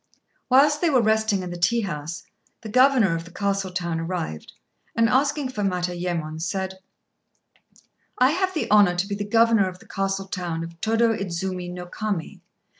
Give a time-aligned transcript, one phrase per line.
[0.49, 2.23] Whilst they were resting in the tea house,
[2.61, 4.53] the governor of the castle town arrived,
[4.95, 6.79] and, asking for Matayémou, said
[8.17, 11.71] "I have the honour to be the governor of the castle town of Tôdô Idzumi
[11.71, 12.41] no Kami.